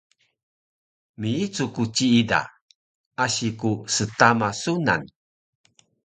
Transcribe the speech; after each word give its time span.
Miicu 1.19 1.63
ku 1.75 1.83
ciida, 1.95 2.39
asi 3.23 3.47
ku 3.59 3.71
stama 3.95 4.49
sunan 4.61 5.01